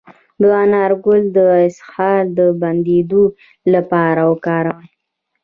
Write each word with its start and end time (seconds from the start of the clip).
د 0.41 0.43
انار 0.63 0.91
ګل 1.05 1.21
د 1.37 1.39
اسهال 1.67 2.25
د 2.37 2.39
بندیدو 2.61 3.23
لپاره 3.73 4.21
وکاروئ 4.31 4.87